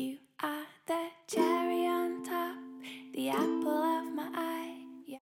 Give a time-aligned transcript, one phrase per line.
[0.00, 2.58] You are the cherry on top,
[3.12, 4.84] the apple of my eye.
[5.06, 5.20] Yeah.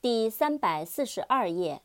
[0.00, 1.80] 第三百四十二页。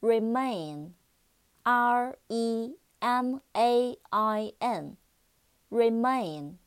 [0.00, 6.58] Remain，R E M A I N，remain，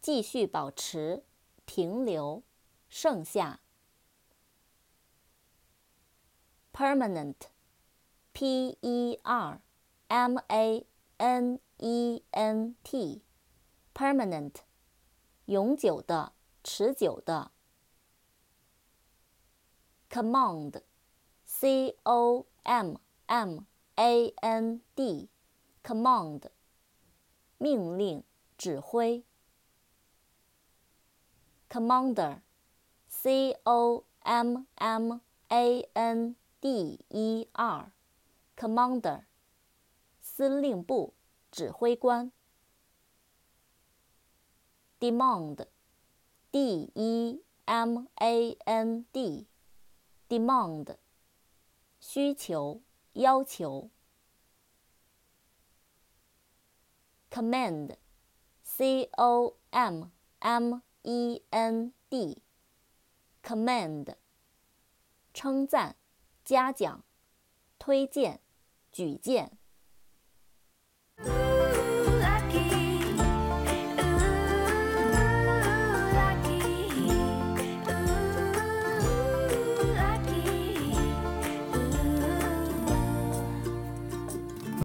[0.00, 1.24] 继续保持，
[1.64, 2.42] 停留，
[2.88, 3.60] 剩下。
[6.72, 9.60] Permanent，P E R
[10.08, 10.84] M A
[11.18, 14.55] N E N T，permanent，
[15.45, 17.51] 永久的，持久的。
[20.09, 22.97] Command，C O M
[23.27, 23.59] M
[23.95, 26.49] A N D，command，
[27.57, 28.23] 命令、
[28.57, 29.23] 指挥。
[31.69, 39.23] Commander，C O M M A N D E R，commander，
[40.19, 41.13] 司令部、
[41.51, 42.31] 指挥官。
[44.99, 50.97] Demand，D E M A N D，demand，
[51.99, 52.81] 需求、
[53.13, 53.89] 要求。
[57.29, 60.05] Command，C O M
[60.39, 64.15] M E N D，command，
[65.33, 65.95] 称赞、
[66.43, 67.03] 嘉奖、
[67.77, 68.41] 推荐、
[68.91, 69.58] 举荐。